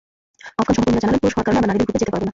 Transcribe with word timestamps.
আফগান 0.61 0.73
সহকর্মীরা 0.75 1.03
জানালেন, 1.03 1.19
পুরুষ 1.21 1.33
হওয়ার 1.33 1.45
কারণে 1.45 1.59
আমরা 1.59 1.69
নারীদের 1.69 1.85
গ্রুপে 1.87 2.01
যেতে 2.01 2.13
পারব 2.13 2.23
না। 2.25 2.29